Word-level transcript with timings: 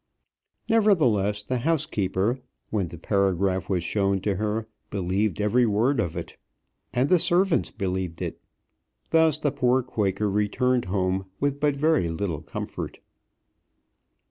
Nevertheless 0.67 1.43
the 1.43 1.59
housekeeper, 1.59 2.39
when 2.71 2.87
the 2.87 2.97
paragraph 2.97 3.69
was 3.69 3.83
shown 3.83 4.19
to 4.21 4.37
her, 4.37 4.67
believed 4.89 5.39
every 5.39 5.67
word 5.67 5.99
of 5.99 6.17
it. 6.17 6.37
And 6.91 7.07
the 7.07 7.19
servants 7.19 7.69
believed 7.69 8.19
it. 8.19 8.41
Thus 9.11 9.37
the 9.37 9.51
poor 9.51 9.83
Quaker 9.83 10.27
returned 10.27 10.85
home 10.85 11.25
with 11.39 11.59
but 11.59 11.75
very 11.75 12.09
little 12.09 12.41
comfort. 12.41 12.99